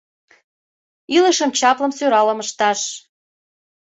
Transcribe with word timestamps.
Илышым 1.15 1.49
чаплым, 1.59 1.91
сӧралым 1.97 2.39
ышташ. 2.43 2.79